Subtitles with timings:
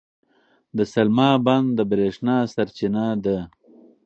[0.77, 3.37] د سلما بند د برېښنا سرچینه ده.